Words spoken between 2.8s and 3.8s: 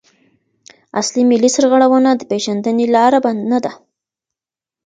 لاره نده.